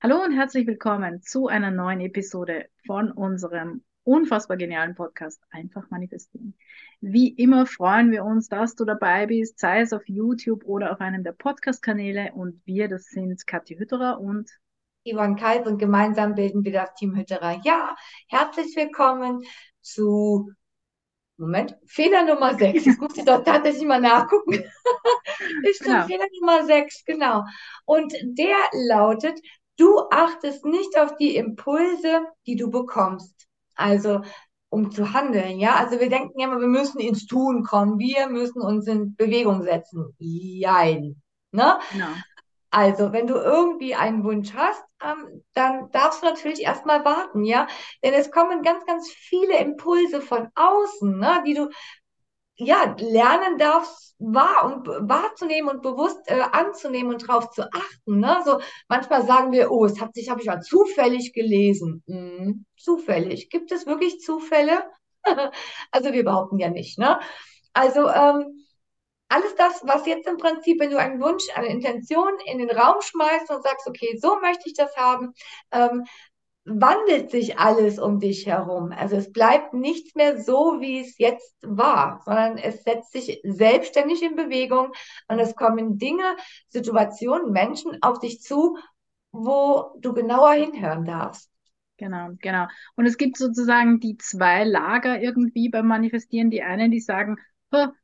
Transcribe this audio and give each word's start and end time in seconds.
Hallo 0.00 0.22
und 0.22 0.30
herzlich 0.30 0.64
willkommen 0.68 1.22
zu 1.22 1.48
einer 1.48 1.72
neuen 1.72 2.00
Episode 2.00 2.68
von 2.86 3.10
unserem 3.10 3.82
unfassbar 4.04 4.56
genialen 4.56 4.94
Podcast 4.94 5.42
Einfach 5.50 5.90
manifestieren. 5.90 6.56
Wie 7.00 7.30
immer 7.30 7.66
freuen 7.66 8.12
wir 8.12 8.24
uns, 8.24 8.48
dass 8.48 8.76
du 8.76 8.84
dabei 8.84 9.26
bist, 9.26 9.58
sei 9.58 9.80
es 9.80 9.92
auf 9.92 10.02
YouTube 10.06 10.62
oder 10.64 10.92
auf 10.92 11.00
einem 11.00 11.24
der 11.24 11.32
Podcast-Kanäle. 11.32 12.30
Und 12.32 12.64
wir, 12.64 12.86
das 12.86 13.06
sind 13.06 13.44
Kathi 13.44 13.74
Hütterer 13.74 14.20
und 14.20 14.48
Ivan 15.02 15.34
Kais 15.34 15.66
und 15.66 15.78
gemeinsam 15.78 16.36
bilden 16.36 16.62
wir 16.62 16.72
das 16.72 16.94
Team 16.94 17.16
Hütterer. 17.16 17.60
Ja, 17.64 17.96
herzlich 18.28 18.76
willkommen 18.76 19.42
zu 19.80 20.52
Moment, 21.38 21.76
Fehler 21.86 22.22
Nummer 22.24 22.56
6. 22.56 22.84
Jetzt 22.86 23.00
muss 23.00 23.16
ich 23.16 23.24
doch 23.24 23.42
tatsächlich 23.42 23.84
mal 23.84 24.00
nachgucken. 24.00 24.52
Ist 25.64 25.82
schon 25.82 25.92
genau. 25.92 26.06
Fehler 26.06 26.26
Nummer 26.40 26.64
6, 26.66 27.04
genau. 27.04 27.42
Und 27.84 28.12
der 28.22 28.56
lautet, 28.86 29.40
du 29.78 30.00
achtest 30.10 30.64
nicht 30.64 30.98
auf 30.98 31.16
die 31.16 31.36
Impulse, 31.36 32.26
die 32.46 32.56
du 32.56 32.70
bekommst. 32.70 33.46
Also, 33.74 34.20
um 34.68 34.90
zu 34.90 35.12
handeln, 35.12 35.58
ja. 35.58 35.76
Also 35.76 35.98
wir 35.98 36.10
denken 36.10 36.38
immer, 36.40 36.60
wir 36.60 36.68
müssen 36.68 37.00
ins 37.00 37.26
Tun 37.26 37.62
kommen. 37.62 37.98
Wir 37.98 38.28
müssen 38.28 38.60
uns 38.60 38.86
in 38.86 39.16
Bewegung 39.16 39.62
setzen. 39.62 40.14
Jein. 40.18 41.22
Ne? 41.52 41.78
Genau. 41.92 42.08
Also, 42.70 43.12
wenn 43.12 43.26
du 43.26 43.34
irgendwie 43.34 43.94
einen 43.94 44.24
Wunsch 44.24 44.52
hast, 44.54 44.84
ähm, 45.02 45.42
dann 45.54 45.90
darfst 45.90 46.22
du 46.22 46.26
natürlich 46.26 46.60
erstmal 46.60 47.02
warten, 47.04 47.44
ja. 47.44 47.66
Denn 48.04 48.12
es 48.12 48.30
kommen 48.30 48.62
ganz, 48.62 48.84
ganz 48.84 49.10
viele 49.10 49.58
Impulse 49.58 50.20
von 50.20 50.48
außen, 50.54 51.18
ne, 51.18 51.42
die 51.46 51.54
du 51.54 51.70
ja 52.58 52.94
lernen 52.98 53.56
darfst, 53.58 54.16
wahr 54.18 54.64
und 54.64 54.88
wahrzunehmen 55.08 55.70
und 55.70 55.82
bewusst 55.82 56.18
äh, 56.26 56.40
anzunehmen 56.52 57.12
und 57.12 57.28
darauf 57.28 57.50
zu 57.50 57.62
achten. 57.72 58.18
Ne? 58.18 58.40
So 58.44 58.60
manchmal 58.88 59.24
sagen 59.24 59.52
wir, 59.52 59.70
oh, 59.70 59.84
es 59.84 60.00
hat 60.00 60.14
sich, 60.14 60.28
habe 60.28 60.40
ich 60.40 60.46
mal 60.46 60.60
zufällig 60.60 61.32
gelesen. 61.32 62.02
Hm, 62.06 62.66
zufällig. 62.76 63.48
Gibt 63.48 63.70
es 63.72 63.86
wirklich 63.86 64.20
Zufälle? 64.20 64.82
also 65.92 66.12
wir 66.12 66.24
behaupten 66.24 66.58
ja 66.58 66.68
nicht, 66.68 66.98
ne? 66.98 67.20
Also 67.74 68.08
ähm, 68.08 68.64
alles 69.28 69.54
das, 69.56 69.82
was 69.84 70.06
jetzt 70.06 70.26
im 70.26 70.38
Prinzip, 70.38 70.80
wenn 70.80 70.90
du 70.90 70.98
einen 70.98 71.20
Wunsch, 71.20 71.44
eine 71.54 71.68
Intention 71.68 72.32
in 72.46 72.58
den 72.58 72.70
Raum 72.70 73.00
schmeißt 73.00 73.50
und 73.50 73.62
sagst, 73.62 73.86
okay, 73.86 74.18
so 74.20 74.40
möchte 74.40 74.64
ich 74.66 74.74
das 74.74 74.96
haben, 74.96 75.34
ähm, 75.70 76.04
wandelt 76.68 77.30
sich 77.30 77.58
alles 77.58 77.98
um 77.98 78.20
dich 78.20 78.46
herum. 78.46 78.92
Also 78.92 79.16
es 79.16 79.32
bleibt 79.32 79.74
nichts 79.74 80.14
mehr 80.14 80.40
so, 80.40 80.80
wie 80.80 81.00
es 81.00 81.18
jetzt 81.18 81.56
war, 81.62 82.22
sondern 82.24 82.58
es 82.58 82.84
setzt 82.84 83.12
sich 83.12 83.40
selbstständig 83.44 84.22
in 84.22 84.36
Bewegung 84.36 84.92
und 85.28 85.38
es 85.38 85.56
kommen 85.56 85.98
Dinge, 85.98 86.36
Situationen, 86.68 87.52
Menschen 87.52 87.98
auf 88.02 88.18
dich 88.18 88.42
zu, 88.42 88.76
wo 89.32 89.96
du 89.98 90.12
genauer 90.12 90.52
hinhören 90.52 91.04
darfst. 91.04 91.50
Genau, 91.96 92.28
genau. 92.40 92.66
Und 92.94 93.06
es 93.06 93.16
gibt 93.16 93.36
sozusagen 93.36 93.98
die 93.98 94.16
zwei 94.16 94.64
Lager 94.64 95.20
irgendwie 95.20 95.68
beim 95.68 95.86
Manifestieren. 95.86 96.50
Die 96.50 96.62
einen, 96.62 96.90
die 96.92 97.00
sagen, 97.00 97.36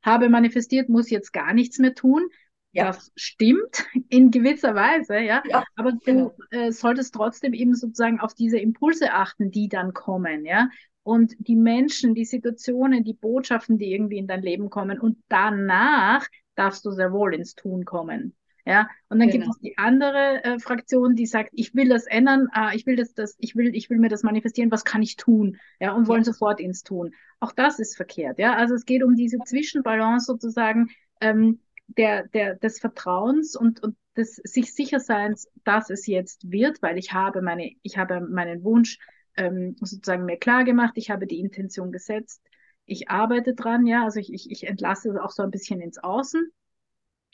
habe 0.02 0.28
manifestiert, 0.28 0.88
muss 0.88 1.10
jetzt 1.10 1.32
gar 1.32 1.54
nichts 1.54 1.78
mehr 1.78 1.94
tun. 1.94 2.28
Ja. 2.74 2.86
Das 2.86 3.12
stimmt 3.16 3.86
in 4.08 4.30
gewisser 4.30 4.74
Weise, 4.74 5.18
ja. 5.18 5.42
ja 5.48 5.64
Aber 5.76 5.92
du 5.92 5.98
genau. 6.04 6.36
äh, 6.50 6.72
solltest 6.72 7.14
trotzdem 7.14 7.54
eben 7.54 7.74
sozusagen 7.74 8.20
auf 8.20 8.34
diese 8.34 8.58
Impulse 8.58 9.12
achten, 9.12 9.50
die 9.50 9.68
dann 9.68 9.94
kommen, 9.94 10.44
ja. 10.44 10.68
Und 11.04 11.34
die 11.38 11.56
Menschen, 11.56 12.14
die 12.14 12.24
Situationen, 12.24 13.04
die 13.04 13.12
Botschaften, 13.12 13.78
die 13.78 13.92
irgendwie 13.92 14.16
in 14.16 14.26
dein 14.26 14.42
Leben 14.42 14.70
kommen. 14.70 14.98
Und 14.98 15.18
danach 15.28 16.26
darfst 16.54 16.84
du 16.86 16.92
sehr 16.92 17.12
wohl 17.12 17.34
ins 17.34 17.54
Tun 17.54 17.84
kommen. 17.84 18.34
Ja, 18.66 18.88
und 19.10 19.18
dann 19.18 19.28
genau. 19.28 19.44
gibt 19.44 19.56
es 19.56 19.60
die 19.60 19.76
andere 19.76 20.42
äh, 20.42 20.58
Fraktion, 20.58 21.14
die 21.14 21.26
sagt, 21.26 21.50
ich 21.52 21.74
will 21.74 21.90
das 21.90 22.06
ändern, 22.06 22.48
äh, 22.56 22.74
ich 22.74 22.86
will 22.86 22.96
das, 22.96 23.12
das, 23.12 23.36
ich 23.38 23.54
will, 23.54 23.76
ich 23.76 23.90
will 23.90 23.98
mir 23.98 24.08
das 24.08 24.22
manifestieren, 24.22 24.70
was 24.70 24.86
kann 24.86 25.02
ich 25.02 25.16
tun? 25.16 25.58
Ja, 25.80 25.92
und 25.92 26.08
wollen 26.08 26.22
ja. 26.22 26.32
sofort 26.32 26.60
ins 26.60 26.82
Tun. 26.82 27.12
Auch 27.40 27.52
das 27.52 27.78
ist 27.78 27.94
verkehrt. 27.94 28.38
Ja, 28.38 28.54
also 28.54 28.74
es 28.74 28.86
geht 28.86 29.04
um 29.04 29.14
diese 29.16 29.36
Zwischenbalance 29.44 30.24
sozusagen 30.24 30.88
ähm, 31.20 31.60
der, 31.88 32.26
der, 32.28 32.54
des 32.56 32.78
Vertrauens 32.78 33.56
und, 33.56 33.82
und 33.82 33.96
des 34.16 34.36
sich 34.36 34.74
Sicherseins, 34.74 35.48
dass 35.64 35.90
es 35.90 36.06
jetzt 36.06 36.50
wird, 36.50 36.82
weil 36.82 36.98
ich 36.98 37.12
habe 37.12 37.42
meine, 37.42 37.70
ich 37.82 37.98
habe 37.98 38.20
meinen 38.20 38.62
Wunsch 38.64 38.98
ähm, 39.36 39.76
sozusagen 39.80 40.24
mir 40.24 40.38
klar 40.38 40.64
gemacht, 40.64 40.94
ich 40.96 41.10
habe 41.10 41.26
die 41.26 41.40
Intention 41.40 41.92
gesetzt, 41.92 42.42
ich 42.86 43.10
arbeite 43.10 43.54
dran, 43.54 43.86
ja, 43.86 44.04
also 44.04 44.20
ich, 44.20 44.32
ich, 44.32 44.50
ich 44.50 44.66
entlasse 44.66 45.22
auch 45.22 45.30
so 45.30 45.42
ein 45.42 45.50
bisschen 45.50 45.80
ins 45.80 45.98
Außen. 45.98 46.52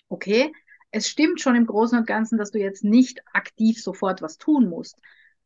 Okay, 0.08 0.52
es 0.90 1.08
stimmt 1.08 1.40
schon 1.40 1.56
im 1.56 1.66
Großen 1.66 1.98
und 1.98 2.06
Ganzen, 2.06 2.38
dass 2.38 2.50
du 2.50 2.58
jetzt 2.58 2.84
nicht 2.84 3.20
aktiv 3.32 3.82
sofort 3.82 4.22
was 4.22 4.38
tun 4.38 4.68
musst. 4.68 5.00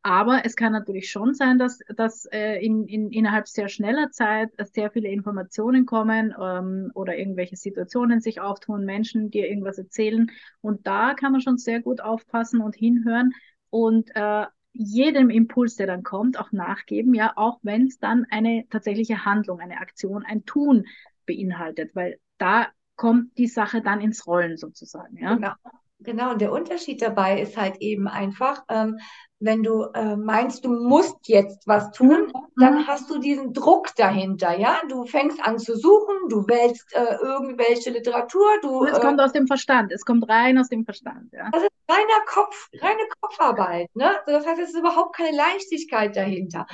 Aber 0.06 0.42
es 0.44 0.54
kann 0.54 0.72
natürlich 0.72 1.10
schon 1.10 1.32
sein, 1.32 1.59
dass, 1.59 1.78
dass 1.97 2.26
äh, 2.26 2.62
in, 2.62 2.87
in, 2.87 3.10
innerhalb 3.10 3.48
sehr 3.48 3.70
schneller 3.70 4.10
Zeit 4.10 4.50
sehr 4.75 4.91
viele 4.91 5.09
Informationen 5.09 5.87
kommen 5.87 6.34
ähm, 6.38 6.91
oder 6.94 7.16
irgendwelche 7.16 7.56
Situationen 7.56 8.20
sich 8.20 8.38
auftun, 8.38 8.84
Menschen 8.84 9.31
dir 9.31 9.48
irgendwas 9.48 9.78
erzählen. 9.78 10.31
Und 10.60 10.87
da 10.87 11.15
kann 11.15 11.32
man 11.32 11.41
schon 11.41 11.56
sehr 11.56 11.81
gut 11.81 12.03
aufpassen 12.03 12.60
und 12.60 12.76
hinhören 12.76 13.32
und 13.70 14.15
äh, 14.15 14.44
jedem 14.75 15.31
Impuls, 15.31 15.76
der 15.76 15.87
dann 15.87 16.03
kommt, 16.03 16.38
auch 16.38 16.53
nachgeben, 16.53 17.15
ja, 17.15 17.32
auch 17.36 17.60
wenn 17.62 17.86
es 17.86 17.98
dann 17.98 18.26
eine 18.28 18.66
tatsächliche 18.69 19.25
Handlung, 19.25 19.60
eine 19.60 19.78
Aktion, 19.78 20.22
ein 20.22 20.44
Tun 20.44 20.84
beinhaltet, 21.25 21.94
weil 21.94 22.19
da 22.36 22.69
kommt 22.97 23.38
die 23.38 23.48
Sache 23.48 23.81
dann 23.81 24.03
ins 24.03 24.26
Rollen 24.26 24.59
sozusagen. 24.59 25.16
Ja? 25.16 25.36
Genau. 25.36 25.54
Genau, 26.00 26.32
und 26.32 26.41
der 26.41 26.53
Unterschied 26.53 27.00
dabei 27.00 27.41
ist 27.41 27.56
halt 27.56 27.78
eben 27.78 28.09
einfach, 28.09 28.65
ähm, 28.69 28.98
wenn 29.44 29.62
du 29.62 29.84
äh, 29.94 30.16
meinst, 30.16 30.65
du 30.65 30.71
musst 30.71 31.28
jetzt 31.28 31.66
was 31.66 31.91
tun, 31.93 32.27
mhm. 32.27 32.32
dann 32.56 32.75
mhm. 32.78 32.87
hast 32.87 33.10
du 33.10 33.19
diesen 33.19 33.53
Druck 33.53 33.94
dahinter, 33.97 34.59
ja. 34.59 34.81
Du 34.88 35.05
fängst 35.05 35.41
an 35.43 35.59
zu 35.59 35.77
suchen, 35.77 36.28
du 36.28 36.47
wählst 36.49 36.94
äh, 36.94 37.16
irgendwelche 37.22 37.91
Literatur, 37.91 38.47
du. 38.62 38.84
Es 38.84 38.99
äh, 38.99 39.00
kommt 39.00 39.21
aus 39.21 39.33
dem 39.33 39.47
Verstand, 39.47 39.93
es 39.93 40.04
kommt 40.04 40.28
rein 40.28 40.59
aus 40.59 40.69
dem 40.69 40.84
Verstand, 40.84 41.33
ja. 41.33 41.50
Das 41.53 41.62
ist 41.62 41.71
reiner 41.88 42.25
Kopf, 42.27 42.71
reine 42.81 43.03
Kopfarbeit, 43.21 43.94
ne? 43.94 44.10
Das 44.27 44.47
heißt, 44.47 44.60
es 44.60 44.71
ist 44.71 44.78
überhaupt 44.78 45.16
keine 45.16 45.37
Leichtigkeit 45.37 46.16
dahinter. 46.16 46.66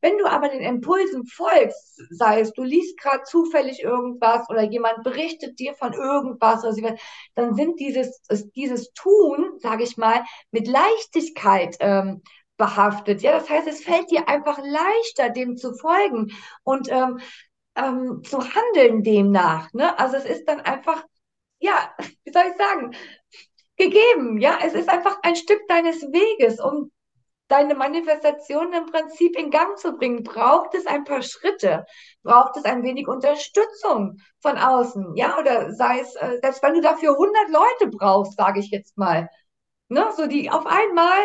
Wenn 0.00 0.18
du 0.18 0.26
aber 0.26 0.48
den 0.48 0.60
Impulsen 0.60 1.26
folgst, 1.26 2.00
sei 2.10 2.40
es, 2.40 2.52
du 2.52 2.62
liest 2.62 2.98
gerade 2.98 3.22
zufällig 3.24 3.82
irgendwas 3.82 4.48
oder 4.50 4.62
jemand 4.62 5.02
berichtet 5.02 5.58
dir 5.58 5.74
von 5.74 5.92
irgendwas, 5.94 6.62
oder 6.62 6.72
sie, 6.72 6.86
dann 7.34 7.54
sind 7.54 7.80
dieses, 7.80 8.20
dieses 8.54 8.92
Tun, 8.92 9.58
sage 9.58 9.84
ich 9.84 9.96
mal, 9.96 10.22
mit 10.50 10.68
Leichtigkeit 10.68 11.76
ähm, 11.80 12.15
behaftet. 12.56 13.22
Ja, 13.22 13.32
das 13.32 13.48
heißt, 13.48 13.68
es 13.68 13.84
fällt 13.84 14.10
dir 14.10 14.28
einfach 14.28 14.58
leichter, 14.58 15.30
dem 15.30 15.56
zu 15.56 15.74
folgen 15.74 16.32
und 16.64 16.90
ähm, 16.90 17.20
ähm, 17.76 18.22
zu 18.24 18.38
handeln 18.38 19.02
demnach. 19.02 19.72
Ne? 19.72 19.98
Also 19.98 20.16
es 20.16 20.24
ist 20.24 20.46
dann 20.46 20.60
einfach, 20.60 21.04
ja, 21.58 21.94
wie 22.24 22.32
soll 22.32 22.44
ich 22.50 22.56
sagen, 22.56 22.96
gegeben. 23.76 24.38
Ja, 24.38 24.58
es 24.64 24.74
ist 24.74 24.88
einfach 24.88 25.18
ein 25.22 25.36
Stück 25.36 25.66
deines 25.68 26.00
Weges, 26.02 26.60
um 26.60 26.90
deine 27.48 27.74
Manifestation 27.74 28.72
im 28.72 28.86
Prinzip 28.86 29.38
in 29.38 29.50
Gang 29.50 29.78
zu 29.78 29.92
bringen, 29.96 30.24
braucht 30.24 30.74
es 30.74 30.86
ein 30.86 31.04
paar 31.04 31.22
Schritte, 31.22 31.84
braucht 32.22 32.56
es 32.56 32.64
ein 32.64 32.82
wenig 32.82 33.06
Unterstützung 33.06 34.18
von 34.40 34.58
außen, 34.58 35.14
ja, 35.14 35.38
oder 35.38 35.72
sei 35.72 36.00
es, 36.00 36.16
äh, 36.16 36.38
selbst 36.42 36.62
wenn 36.62 36.74
du 36.74 36.80
dafür 36.80 37.12
100 37.12 37.48
Leute 37.50 37.96
brauchst, 37.96 38.36
sage 38.36 38.60
ich 38.60 38.70
jetzt 38.70 38.98
mal, 38.98 39.28
ne, 39.88 40.10
so 40.16 40.26
die 40.26 40.50
auf 40.50 40.66
einmal 40.66 41.18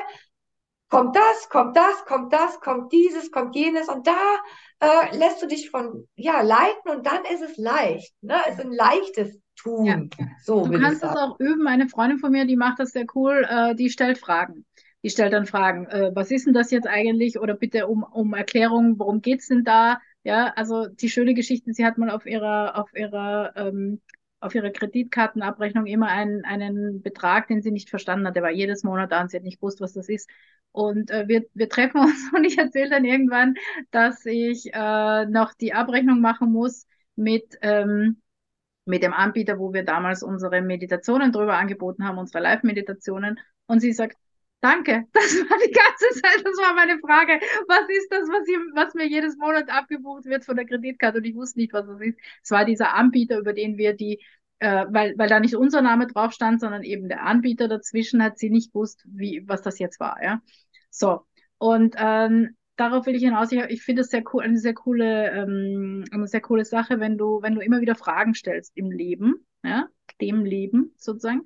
kommt 0.92 1.16
das, 1.16 1.50
kommt 1.50 1.76
das, 1.76 2.06
kommt 2.06 2.32
das, 2.32 2.60
kommt 2.60 2.94
dieses, 2.94 3.32
kommt 3.32 3.56
jenes 3.56 3.88
und 3.88 4.06
da 4.06 4.38
äh, 4.80 5.18
lässt 5.18 5.42
du 5.42 5.48
dich 5.48 5.72
von, 5.72 6.08
ja, 6.16 6.42
leiten 6.42 6.92
und 6.92 7.06
dann 7.08 7.26
ist 7.34 7.42
es 7.42 7.58
leicht, 7.58 8.14
ne, 8.22 8.36
es 8.48 8.60
ist 8.60 8.66
ein 8.66 8.74
leichtes 8.74 9.40
Tun. 9.56 9.86
Ja. 9.86 10.00
So 10.44 10.66
du 10.66 10.80
kannst 10.80 11.04
es 11.04 11.10
auch 11.10 11.40
üben. 11.40 11.68
Eine 11.68 11.88
Freundin 11.88 12.20
von 12.20 12.32
mir, 12.32 12.46
die 12.46 12.56
macht 12.56 12.80
das 12.80 12.92
sehr 12.92 13.06
cool, 13.16 13.46
äh, 13.50 13.76
die 13.76 13.90
stellt 13.90 14.18
Fragen 14.18 14.66
die 15.04 15.10
stellt 15.10 15.34
dann 15.34 15.46
Fragen, 15.46 15.88
äh, 15.88 16.12
was 16.14 16.32
ist 16.32 16.46
denn 16.46 16.54
das 16.54 16.72
jetzt 16.72 16.88
eigentlich? 16.88 17.40
Oder 17.40 17.56
bitte 17.56 17.88
um, 17.88 18.04
um 18.04 18.34
Erklärung, 18.34 19.00
worum 19.00 19.22
geht's 19.22 19.48
denn 19.48 19.64
da? 19.64 20.00
Ja, 20.24 20.54
also 20.56 20.88
die 20.88 21.10
schöne 21.10 21.34
Geschichte, 21.34 21.74
sie 21.74 21.86
hat 21.86 21.98
mal 21.98 22.12
auf 22.12 22.26
ihrer, 22.26 22.78
auf 22.78 22.94
ihrer, 22.94 23.54
ähm, 23.56 24.02
auf 24.42 24.56
ihrer 24.56 24.72
Kreditkartenabrechnung 24.72 25.86
immer 25.86 26.08
einen, 26.08 26.44
einen 26.46 27.02
Betrag, 27.02 27.48
den 27.48 27.62
sie 27.62 27.72
nicht 27.72 27.90
verstanden 27.90 28.28
hat. 28.28 28.36
Der 28.36 28.44
war 28.44 28.52
jedes 28.52 28.84
Monat 28.84 29.12
da 29.12 29.22
und 29.22 29.32
sie 29.32 29.38
hat 29.38 29.44
nicht 29.44 29.60
gewusst, 29.60 29.80
was 29.82 29.94
das 29.94 30.10
ist. 30.10 30.30
Und 30.72 31.12
äh, 31.12 31.28
wir, 31.28 31.46
wir 31.54 31.70
treffen 31.70 32.02
uns 32.02 32.32
und 32.36 32.44
ich 32.44 32.58
erzähle 32.58 32.90
dann 32.90 33.06
irgendwann, 33.06 33.56
dass 33.92 34.26
ich 34.26 34.74
äh, 34.74 35.26
noch 35.28 35.54
die 35.54 35.74
Abrechnung 35.74 36.22
machen 36.22 36.52
muss 36.52 36.88
mit, 37.16 37.58
ähm, 37.62 38.22
mit 38.86 39.04
dem 39.04 39.14
Anbieter, 39.14 39.60
wo 39.60 39.74
wir 39.74 39.86
damals 39.86 40.24
unsere 40.24 40.62
Meditationen 40.62 41.32
drüber 41.32 41.58
angeboten 41.58 42.06
haben, 42.06 42.18
unsere 42.18 42.44
Live-Meditationen. 42.44 43.40
Und 43.68 43.80
sie 43.80 43.94
sagt, 43.94 44.18
Danke, 44.62 45.06
das 45.14 45.24
war 45.24 45.58
die 45.58 45.72
ganze 45.72 46.22
Zeit, 46.22 46.46
das 46.46 46.58
war 46.58 46.74
meine 46.76 47.00
Frage. 47.00 47.40
Was 47.68 47.90
ist 47.90 48.12
das, 48.12 48.30
was, 48.30 48.48
hier, 48.48 48.60
was 48.76 48.94
mir 48.94 49.08
jedes 49.08 49.36
Monat 49.38 49.70
abgebucht 49.70 50.26
wird 50.26 50.46
von 50.46 50.56
der 50.56 50.66
Kreditkarte? 50.66 51.18
Und 51.18 51.26
ich 51.26 51.36
wusste 51.36 51.60
nicht, 51.60 51.74
was 51.74 51.88
das 51.88 52.00
ist. 52.02 52.20
Es 52.44 52.52
war 52.52 52.64
dieser 52.64 52.94
Anbieter, 52.94 53.40
über 53.40 53.54
den 53.54 53.78
wir 53.78 53.94
die 53.94 54.20
äh, 54.62 54.86
weil, 54.90 55.18
weil 55.18 55.28
da 55.28 55.40
nicht 55.40 55.56
unser 55.56 55.82
Name 55.82 56.06
drauf 56.06 56.34
stand, 56.34 56.62
sondern 56.62 56.84
eben 56.84 57.10
der 57.10 57.24
Anbieter 57.24 57.68
dazwischen 57.68 58.24
hat 58.24 58.38
sie 58.38 58.52
nicht 58.52 58.72
gewusst, 58.72 59.04
wie, 59.08 59.44
was 59.48 59.64
das 59.64 59.80
jetzt 59.80 60.00
war, 60.00 60.22
ja. 60.24 60.42
So. 60.92 61.26
Und 61.58 61.96
ähm, 61.98 62.56
darauf 62.76 63.08
will 63.08 63.16
ich 63.16 63.24
hinaus. 63.24 63.52
Ich, 63.52 63.60
ich 63.60 63.82
finde 63.82 64.04
es 64.04 64.10
sehr 64.10 64.24
cool, 64.32 64.44
eine 64.44 64.60
sehr 64.60 64.76
coole, 64.76 65.32
ähm, 65.32 66.06
eine 66.12 66.28
sehr 66.28 66.42
coole 66.42 66.64
Sache, 66.64 67.00
wenn 67.00 67.18
du, 67.18 67.42
wenn 67.42 67.56
du 67.56 67.62
immer 67.62 67.82
wieder 67.82 67.96
Fragen 67.96 68.36
stellst 68.36 68.72
im 68.76 68.92
Leben, 68.92 69.46
ja, 69.64 69.88
dem 70.22 70.46
Leben 70.46 70.94
sozusagen, 70.96 71.46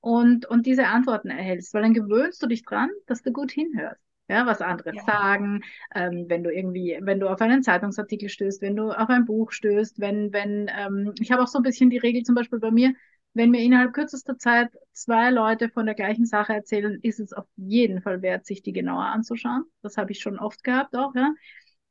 und, 0.00 0.46
und 0.46 0.66
diese 0.66 0.86
Antworten 0.86 1.30
erhältst, 1.30 1.74
weil 1.74 1.82
dann 1.82 1.94
gewöhnst 1.94 2.42
du 2.42 2.46
dich 2.46 2.64
dran, 2.64 2.90
dass 3.06 3.22
du 3.22 3.32
gut 3.32 3.50
hinhörst. 3.50 4.00
Ja, 4.28 4.46
was 4.46 4.60
andere 4.60 4.94
ja. 4.94 5.02
sagen, 5.02 5.62
ähm, 5.92 6.26
wenn 6.28 6.44
du 6.44 6.54
irgendwie, 6.54 6.96
wenn 7.02 7.18
du 7.18 7.28
auf 7.28 7.40
einen 7.40 7.64
Zeitungsartikel 7.64 8.28
stößt, 8.28 8.62
wenn 8.62 8.76
du 8.76 8.92
auf 8.92 9.08
ein 9.08 9.24
Buch 9.24 9.50
stößt, 9.50 9.98
wenn, 9.98 10.32
wenn, 10.32 10.70
ähm, 10.72 11.12
ich 11.18 11.32
habe 11.32 11.42
auch 11.42 11.48
so 11.48 11.58
ein 11.58 11.64
bisschen 11.64 11.90
die 11.90 11.98
Regel 11.98 12.22
zum 12.22 12.36
Beispiel 12.36 12.60
bei 12.60 12.70
mir, 12.70 12.94
wenn 13.34 13.50
mir 13.50 13.60
innerhalb 13.60 13.92
kürzester 13.92 14.38
Zeit 14.38 14.70
zwei 14.92 15.30
Leute 15.30 15.68
von 15.68 15.84
der 15.86 15.96
gleichen 15.96 16.26
Sache 16.26 16.52
erzählen, 16.52 17.00
ist 17.02 17.18
es 17.18 17.32
auf 17.32 17.46
jeden 17.56 18.02
Fall 18.02 18.22
wert, 18.22 18.46
sich 18.46 18.62
die 18.62 18.72
genauer 18.72 19.04
anzuschauen. 19.04 19.64
Das 19.82 19.96
habe 19.96 20.12
ich 20.12 20.20
schon 20.20 20.38
oft 20.38 20.62
gehabt 20.62 20.94
auch, 20.94 21.14
ja. 21.16 21.34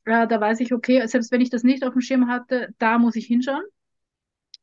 Äh, 0.06 0.26
da 0.28 0.40
weiß 0.40 0.62
ich, 0.62 0.74
okay, 0.74 1.06
selbst 1.08 1.32
wenn 1.34 1.42
ich 1.42 1.50
das 1.50 1.64
nicht 1.64 1.84
auf 1.84 1.92
dem 1.92 2.02
Schirm 2.02 2.28
hatte, 2.30 2.74
da 2.78 3.00
muss 3.00 3.18
ich 3.18 3.26
hinschauen. 3.26 3.64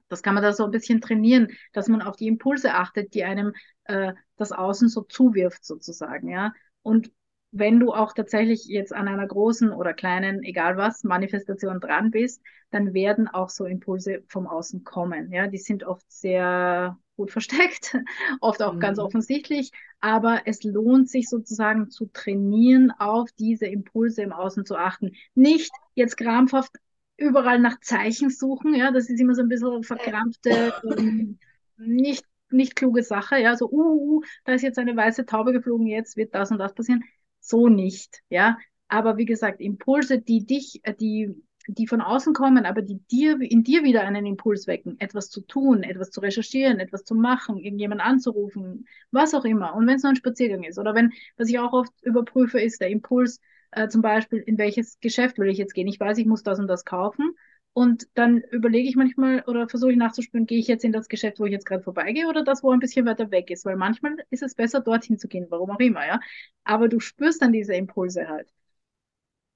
Das 0.09 0.23
kann 0.23 0.35
man 0.35 0.43
da 0.43 0.53
so 0.53 0.65
ein 0.65 0.71
bisschen 0.71 1.01
trainieren, 1.01 1.49
dass 1.73 1.89
man 1.89 2.03
auf 2.03 2.17
die 2.17 2.29
Impulse 2.29 2.75
achtet, 2.75 3.15
die 3.15 3.25
einem 3.25 3.53
äh, 3.85 4.13
das 4.37 4.53
Außen 4.53 4.89
so 4.89 5.03
zuwirft, 5.03 5.65
sozusagen, 5.65 6.29
ja. 6.29 6.53
Und 6.83 7.11
wenn 7.53 7.81
du 7.81 7.93
auch 7.93 8.13
tatsächlich 8.13 8.67
jetzt 8.67 8.93
an 8.93 9.09
einer 9.09 9.27
großen 9.27 9.71
oder 9.73 9.95
kleinen, 9.95 10.43
egal 10.43 10.77
was, 10.77 11.05
Manifestation 11.05 11.81
dran 11.81 12.11
bist, 12.11 12.43
dann 12.71 12.93
werden 12.93 13.29
auch 13.29 13.49
so 13.49 13.65
Impulse 13.65 14.23
vom 14.29 14.47
Außen 14.47 14.85
kommen. 14.85 15.33
Ja, 15.33 15.47
die 15.47 15.59
sind 15.59 15.85
oft 15.85 16.05
sehr 16.11 16.99
gut 17.17 17.31
versteckt, 17.31 17.97
oft 18.41 18.63
auch 18.63 18.75
mhm. 18.75 18.81
ganz 18.81 18.99
offensichtlich, 18.99 19.71
aber 20.01 20.43
es 20.45 20.63
lohnt 20.65 21.09
sich 21.09 21.29
sozusagen 21.29 21.91
zu 21.91 22.07
trainieren, 22.07 22.93
auf 22.99 23.31
diese 23.39 23.67
Impulse 23.67 24.23
im 24.23 24.33
Außen 24.33 24.67
zu 24.67 24.77
achten. 24.77 25.13
Nicht 25.35 25.73
jetzt 25.95 26.17
krampfhaft 26.17 26.73
überall 27.17 27.59
nach 27.59 27.81
Zeichen 27.81 28.31
suchen, 28.31 28.75
ja, 28.75 28.91
das 28.91 29.09
ist 29.09 29.21
immer 29.21 29.35
so 29.35 29.43
ein 29.43 29.49
bisschen 29.49 29.83
verkrampfte, 29.83 30.73
ähm, 30.99 31.39
nicht 31.79 32.25
nicht 32.51 32.77
kluge 32.77 33.03
Sache, 33.03 33.39
ja, 33.41 33.57
so, 33.57 33.69
uh, 33.71 34.19
uh, 34.19 34.23
da 34.45 34.53
ist 34.53 34.63
jetzt 34.63 34.79
eine 34.79 34.97
weiße 34.97 35.27
Taube 35.27 35.53
geflogen, 35.53 35.87
jetzt 35.87 36.17
wird 36.17 36.33
das 36.35 36.51
und 36.53 36.59
das 36.59 36.75
passieren 36.75 37.03
so 37.41 37.69
nicht, 37.69 38.23
ja. 38.29 38.59
Aber 38.89 39.17
wie 39.17 39.25
gesagt, 39.25 39.61
Impulse, 39.61 40.21
die 40.21 40.47
dich, 40.47 40.81
äh, 40.85 40.95
die, 40.95 41.35
die 41.69 41.87
von 41.87 42.01
außen 42.01 42.35
kommen, 42.35 42.67
aber 42.67 42.83
die 42.83 43.01
dir, 43.11 43.41
in 43.41 43.65
dir 43.65 43.83
wieder 43.83 44.03
einen 44.03 44.27
Impuls 44.27 44.67
wecken, 44.67 44.99
etwas 45.01 45.31
zu 45.31 45.41
tun, 45.41 45.83
etwas 45.83 46.11
zu 46.11 46.21
recherchieren, 46.21 46.79
etwas 46.79 47.05
zu 47.05 47.15
machen, 47.15 47.59
irgendjemand 47.59 48.01
anzurufen, 48.01 48.87
was 49.11 49.35
auch 49.35 49.45
immer. 49.45 49.75
Und 49.75 49.87
wenn 49.87 49.97
es 49.97 50.03
nur 50.03 50.13
ein 50.13 50.17
Spaziergang 50.17 50.63
ist 50.63 50.79
oder 50.79 50.95
wenn, 50.95 51.13
was 51.37 51.49
ich 51.49 51.59
auch 51.59 51.73
oft 51.73 51.93
überprüfe, 52.03 52.61
ist 52.61 52.81
der 52.81 52.91
Impuls, 52.91 53.41
äh, 53.73 53.89
zum 53.89 54.03
Beispiel, 54.03 54.39
in 54.41 54.59
welches 54.59 54.99
Geschäft 55.01 55.39
will 55.39 55.49
ich 55.49 55.59
jetzt 55.59 55.75
gehen? 55.75 55.89
Ich 55.89 56.01
weiß, 56.01 56.19
ich 56.19 56.27
muss 56.27 56.43
das 56.43 56.59
und 56.59 56.69
das 56.69 56.85
kaufen. 56.85 57.35
Und 57.73 58.09
dann 58.15 58.41
überlege 58.41 58.89
ich 58.89 58.97
manchmal 58.97 59.43
oder 59.47 59.69
versuche 59.69 59.93
ich 59.93 59.99
nachzuspüren, 59.99 60.47
gehe 60.47 60.59
ich 60.59 60.67
jetzt 60.67 60.85
in 60.85 60.93
das 60.93 61.09
Geschäft, 61.09 61.39
wo 61.41 61.45
ich 61.45 61.53
jetzt 61.53 61.67
gerade 61.67 61.83
vorbeigehe 61.83 62.27
oder 62.27 62.43
das, 62.43 62.63
wo 62.63 62.71
ein 62.73 62.79
bisschen 62.79 63.05
weiter 63.07 63.31
weg 63.31 63.51
ist. 63.51 63.65
Weil 63.67 63.77
manchmal 63.77 64.17
ist 64.31 64.43
es 64.43 64.55
besser, 64.55 64.81
dorthin 64.81 65.19
zu 65.19 65.29
gehen, 65.29 65.47
warum 65.51 65.71
auch 65.71 65.79
immer, 65.81 66.07
ja. 66.07 66.21
Aber 66.65 66.89
du 66.89 67.01
spürst 67.01 67.43
dann 67.43 67.53
diese 67.53 67.75
Impulse 67.75 68.29
halt. 68.29 68.51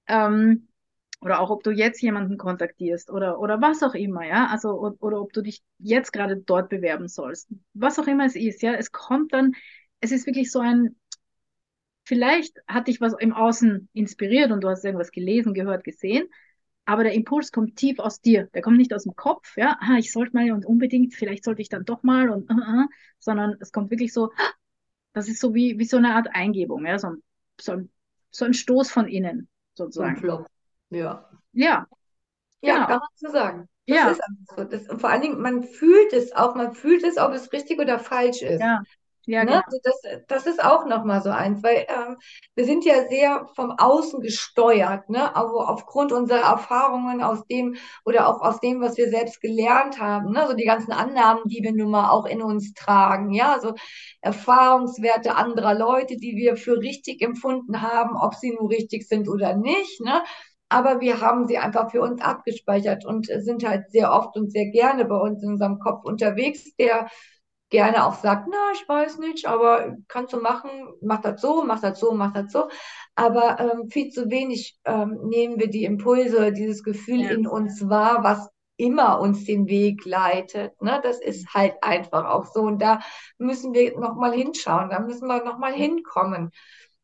Ähm, 0.06 0.68
oder 1.20 1.40
auch, 1.40 1.50
ob 1.50 1.62
du 1.62 1.70
jetzt 1.70 2.00
jemanden 2.02 2.38
kontaktierst 2.38 3.10
oder, 3.10 3.38
oder 3.40 3.60
was 3.60 3.82
auch 3.82 3.94
immer, 3.94 4.26
ja. 4.26 4.48
Also, 4.48 4.70
oder, 4.80 4.96
oder 5.02 5.20
ob 5.20 5.32
du 5.32 5.42
dich 5.42 5.62
jetzt 5.78 6.12
gerade 6.12 6.36
dort 6.38 6.68
bewerben 6.70 7.08
sollst. 7.08 7.48
Was 7.74 7.98
auch 7.98 8.06
immer 8.06 8.24
es 8.26 8.36
ist, 8.36 8.62
ja. 8.62 8.72
Es 8.74 8.92
kommt 8.92 9.32
dann, 9.32 9.52
es 10.00 10.12
ist 10.12 10.26
wirklich 10.26 10.50
so 10.50 10.60
ein, 10.60 10.96
vielleicht 12.10 12.58
hat 12.66 12.88
dich 12.88 13.00
was 13.00 13.14
im 13.18 13.32
Außen 13.32 13.88
inspiriert 13.92 14.50
und 14.50 14.62
du 14.62 14.68
hast 14.68 14.84
irgendwas 14.84 15.12
gelesen, 15.12 15.54
gehört, 15.54 15.84
gesehen 15.84 16.28
aber 16.90 17.04
der 17.04 17.12
Impuls 17.12 17.52
kommt 17.52 17.76
tief 17.76 18.00
aus 18.00 18.20
dir. 18.20 18.48
Der 18.52 18.62
kommt 18.62 18.76
nicht 18.76 18.92
aus 18.92 19.04
dem 19.04 19.14
Kopf, 19.14 19.56
ja, 19.56 19.78
ah, 19.80 19.96
ich 19.98 20.10
sollte 20.10 20.34
mal 20.34 20.50
und 20.50 20.66
unbedingt, 20.66 21.14
vielleicht 21.14 21.44
sollte 21.44 21.62
ich 21.62 21.68
dann 21.68 21.84
doch 21.84 22.02
mal 22.02 22.30
und, 22.30 22.50
uh, 22.50 22.54
uh, 22.54 22.86
sondern 23.20 23.56
es 23.60 23.70
kommt 23.70 23.92
wirklich 23.92 24.12
so, 24.12 24.32
das 25.12 25.28
ist 25.28 25.40
so 25.40 25.54
wie, 25.54 25.78
wie 25.78 25.84
so 25.84 25.98
eine 25.98 26.16
Art 26.16 26.28
Eingebung, 26.32 26.84
ja, 26.84 26.98
so 26.98 27.08
ein, 27.08 27.22
so 27.60 27.72
ein, 27.72 27.90
so 28.32 28.44
ein 28.44 28.54
Stoß 28.54 28.90
von 28.90 29.06
innen, 29.06 29.48
sozusagen. 29.74 30.16
So 30.16 30.20
Flop. 30.20 30.46
Ja. 30.90 31.30
Ja. 31.52 31.86
Ja, 32.60 32.74
genau. 32.74 32.86
kann 32.86 32.98
man 32.98 33.08
so 33.14 33.30
sagen. 33.30 33.68
Das 33.86 33.96
ja. 33.96 34.14
so. 34.56 34.64
Das, 34.64 34.88
und 34.88 35.00
vor 35.00 35.10
allen 35.10 35.22
Dingen, 35.22 35.40
man 35.40 35.62
fühlt 35.62 36.12
es 36.12 36.32
auch, 36.32 36.56
man 36.56 36.74
fühlt 36.74 37.04
es, 37.04 37.18
ob 37.18 37.32
es 37.32 37.52
richtig 37.52 37.78
oder 37.78 38.00
falsch 38.00 38.42
ist. 38.42 38.60
Ja. 38.60 38.82
Ja, 39.30 39.44
ne? 39.44 39.50
genau. 39.52 39.62
Also 39.64 39.78
das, 39.84 40.22
das 40.26 40.46
ist 40.46 40.64
auch 40.64 40.86
nochmal 40.86 41.22
so 41.22 41.30
eins, 41.30 41.62
weil 41.62 41.86
ähm, 41.88 42.16
wir 42.56 42.64
sind 42.64 42.84
ja 42.84 43.06
sehr 43.08 43.46
vom 43.54 43.70
Außen 43.70 44.20
gesteuert, 44.20 45.08
ne? 45.08 45.36
Also 45.36 45.60
aufgrund 45.60 46.10
unserer 46.10 46.40
Erfahrungen 46.40 47.22
aus 47.22 47.46
dem 47.46 47.76
oder 48.04 48.26
auch 48.26 48.40
aus 48.40 48.58
dem, 48.58 48.80
was 48.80 48.96
wir 48.96 49.08
selbst 49.08 49.40
gelernt 49.40 50.00
haben, 50.00 50.32
ne? 50.32 50.46
So 50.48 50.54
die 50.54 50.64
ganzen 50.64 50.90
Annahmen, 50.90 51.44
die 51.46 51.62
wir 51.62 51.72
nun 51.72 51.92
mal 51.92 52.10
auch 52.10 52.26
in 52.26 52.42
uns 52.42 52.74
tragen, 52.74 53.32
ja, 53.32 53.60
so 53.60 53.74
Erfahrungswerte 54.20 55.36
anderer 55.36 55.74
Leute, 55.74 56.16
die 56.16 56.34
wir 56.34 56.56
für 56.56 56.78
richtig 56.80 57.22
empfunden 57.22 57.82
haben, 57.82 58.16
ob 58.16 58.34
sie 58.34 58.50
nun 58.50 58.66
richtig 58.66 59.06
sind 59.06 59.28
oder 59.28 59.54
nicht, 59.56 60.00
ne? 60.00 60.22
aber 60.72 61.00
wir 61.00 61.20
haben 61.20 61.46
sie 61.48 61.58
einfach 61.58 61.90
für 61.90 62.00
uns 62.00 62.20
abgespeichert 62.20 63.04
und 63.04 63.26
sind 63.26 63.66
halt 63.66 63.90
sehr 63.90 64.12
oft 64.12 64.36
und 64.36 64.52
sehr 64.52 64.70
gerne 64.70 65.04
bei 65.04 65.16
uns 65.16 65.42
in 65.42 65.50
unserem 65.50 65.80
Kopf 65.80 66.04
unterwegs, 66.04 66.74
der 66.76 67.08
gerne 67.70 68.04
auch 68.04 68.14
sagt, 68.14 68.48
na, 68.50 68.72
ich 68.74 68.88
weiß 68.88 69.18
nicht, 69.18 69.46
aber 69.46 69.96
kannst 70.08 70.32
du 70.32 70.40
machen, 70.40 70.70
mach 71.00 71.20
das 71.20 71.40
so, 71.40 71.62
mach 71.64 71.80
das 71.80 71.98
so, 71.98 72.12
mach 72.12 72.32
das 72.32 72.52
so. 72.52 72.68
Aber 73.14 73.58
ähm, 73.60 73.88
viel 73.88 74.10
zu 74.10 74.28
wenig 74.30 74.76
ähm, 74.84 75.18
nehmen 75.22 75.58
wir 75.58 75.70
die 75.70 75.84
Impulse, 75.84 76.52
dieses 76.52 76.82
Gefühl 76.82 77.20
ja. 77.20 77.30
in 77.30 77.46
uns 77.46 77.88
wahr, 77.88 78.22
was 78.22 78.50
immer 78.76 79.20
uns 79.20 79.44
den 79.44 79.68
Weg 79.68 80.04
leitet. 80.04 80.80
Ne? 80.82 81.00
Das 81.02 81.20
ist 81.20 81.54
halt 81.54 81.74
einfach 81.82 82.24
auch 82.24 82.46
so. 82.46 82.62
Und 82.62 82.80
da 82.82 83.00
müssen 83.38 83.72
wir 83.74 83.98
nochmal 83.98 84.32
hinschauen, 84.32 84.90
da 84.90 85.00
müssen 85.00 85.28
wir 85.28 85.44
nochmal 85.44 85.72
hinkommen. 85.72 86.50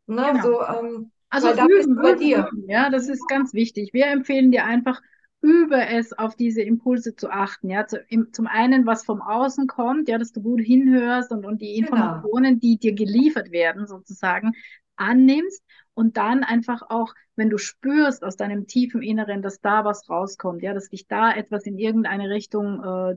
Ne? 0.06 0.32
Genau. 0.32 0.42
So, 0.42 0.62
ähm, 0.62 1.12
also 1.28 1.50
üben, 1.50 1.98
üben, 1.98 2.20
üben, 2.20 2.64
ja, 2.68 2.88
das 2.88 3.08
ist 3.08 3.28
ganz 3.28 3.52
wichtig. 3.52 3.90
Wir 3.92 4.06
empfehlen 4.06 4.50
dir 4.50 4.64
einfach, 4.64 5.00
über 5.40 5.88
es 5.88 6.12
auf 6.12 6.34
diese 6.34 6.62
Impulse 6.62 7.14
zu 7.14 7.30
achten. 7.30 7.70
Ja, 7.70 7.86
zu, 7.86 7.98
im, 8.08 8.32
zum 8.32 8.46
einen, 8.46 8.86
was 8.86 9.04
vom 9.04 9.20
Außen 9.20 9.66
kommt, 9.66 10.08
ja, 10.08 10.18
dass 10.18 10.32
du 10.32 10.42
gut 10.42 10.60
hinhörst 10.60 11.30
und, 11.30 11.44
und 11.44 11.60
die 11.62 11.74
genau. 11.74 11.86
Informationen, 11.86 12.44
genau. 12.44 12.60
die 12.60 12.78
dir 12.78 12.94
geliefert 12.94 13.50
werden, 13.50 13.86
sozusagen, 13.86 14.52
annimmst 14.96 15.62
und 15.94 16.16
dann 16.16 16.42
einfach 16.42 16.82
auch, 16.88 17.14
wenn 17.36 17.50
du 17.50 17.58
spürst 17.58 18.24
aus 18.24 18.36
deinem 18.36 18.66
tiefen 18.66 19.02
Inneren, 19.02 19.42
dass 19.42 19.60
da 19.60 19.84
was 19.84 20.08
rauskommt, 20.08 20.62
ja, 20.62 20.74
dass 20.74 20.88
dich 20.88 21.06
da 21.06 21.32
etwas 21.32 21.64
in 21.64 21.78
irgendeine 21.78 22.30
Richtung 22.30 22.82
äh, 22.82 23.16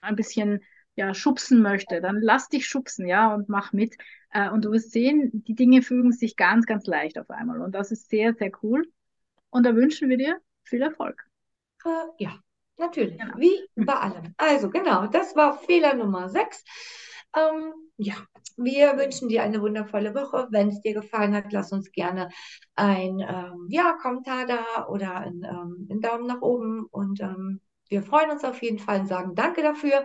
ein 0.00 0.16
bisschen 0.16 0.60
ja, 0.94 1.14
schubsen 1.14 1.62
möchte, 1.62 2.00
dann 2.00 2.18
lass 2.20 2.48
dich 2.48 2.66
schubsen, 2.66 3.06
ja, 3.06 3.32
und 3.32 3.48
mach 3.48 3.72
mit. 3.72 3.96
Äh, 4.32 4.50
und 4.50 4.64
du 4.64 4.72
wirst 4.72 4.90
sehen, 4.90 5.30
die 5.32 5.54
Dinge 5.54 5.82
fügen 5.82 6.12
sich 6.12 6.36
ganz, 6.36 6.66
ganz 6.66 6.86
leicht 6.86 7.18
auf 7.18 7.30
einmal. 7.30 7.60
Und 7.60 7.74
das 7.74 7.92
ist 7.92 8.10
sehr, 8.10 8.34
sehr 8.34 8.50
cool. 8.62 8.84
Und 9.50 9.64
da 9.64 9.76
wünschen 9.76 10.08
wir 10.08 10.16
dir 10.16 10.40
viel 10.64 10.82
Erfolg. 10.82 11.27
Äh, 11.84 12.24
ja, 12.24 12.38
natürlich. 12.76 13.18
Genau. 13.18 13.36
Wie 13.38 13.58
bei 13.76 13.94
allem. 13.94 14.34
Also 14.36 14.70
genau, 14.70 15.06
das 15.06 15.34
war 15.36 15.58
Fehler 15.58 15.94
Nummer 15.94 16.28
6. 16.28 16.64
Ähm, 17.36 17.72
ja, 17.96 18.14
wir 18.56 18.96
wünschen 18.96 19.28
dir 19.28 19.42
eine 19.42 19.60
wundervolle 19.60 20.14
Woche. 20.14 20.48
Wenn 20.50 20.68
es 20.68 20.80
dir 20.80 20.94
gefallen 20.94 21.34
hat, 21.34 21.52
lass 21.52 21.72
uns 21.72 21.90
gerne 21.92 22.28
ein 22.74 23.20
ähm, 23.20 23.66
ja, 23.68 23.94
Kommentar 24.00 24.46
da 24.46 24.86
oder 24.88 25.16
ein, 25.16 25.42
ähm, 25.44 25.86
einen 25.90 26.00
Daumen 26.00 26.26
nach 26.26 26.40
oben. 26.42 26.86
Und 26.90 27.20
ähm, 27.20 27.60
wir 27.88 28.02
freuen 28.02 28.30
uns 28.30 28.44
auf 28.44 28.62
jeden 28.62 28.78
Fall 28.78 29.00
und 29.00 29.08
sagen 29.08 29.34
Danke 29.34 29.62
dafür. 29.62 30.04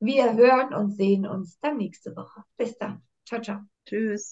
Wir 0.00 0.34
hören 0.34 0.74
und 0.74 0.92
sehen 0.92 1.26
uns 1.26 1.58
dann 1.60 1.76
nächste 1.78 2.14
Woche. 2.16 2.42
Bis 2.56 2.76
dann. 2.78 3.02
Ciao, 3.26 3.40
ciao. 3.40 3.60
Tschüss. 3.86 4.30